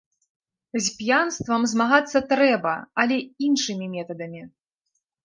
[0.85, 2.71] З п'янствам змагацца трэба,
[3.05, 3.17] але
[3.49, 4.43] іншымі метадамі.